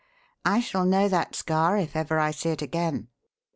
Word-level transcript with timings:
I 0.45 0.61
shall 0.61 0.83
know 0.83 1.07
that 1.09 1.35
scar 1.35 1.77
if 1.77 1.95
ever 1.95 2.17
I 2.19 2.31
see 2.31 2.49
it 2.49 2.63
again. 2.63 3.09